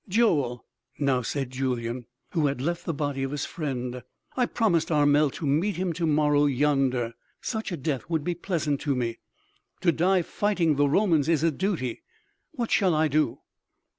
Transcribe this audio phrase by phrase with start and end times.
[0.09, 0.65] "Joel,"
[0.97, 4.01] now said Julyan, who had left the body of his friend,
[4.35, 8.81] "I promised Armel to meet him to morrow yonder Such a death would be pleasant
[8.81, 9.19] to me....
[9.81, 12.01] To die fighting the Romans is a duty....
[12.53, 13.41] What shall I do?"